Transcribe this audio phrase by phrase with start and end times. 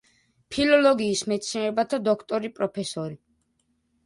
[0.53, 3.15] ფილოლოგიის მეცნიერებათა დოქტორი, პროფესორი.